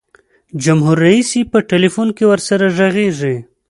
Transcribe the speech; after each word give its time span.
جمهور 0.63 0.97
رئیس 1.05 1.29
یې 1.37 1.43
په 1.51 1.59
ټلفون 1.69 2.07
کې 2.17 2.25
ورسره 2.31 2.65
ږغیږي. 2.77 3.35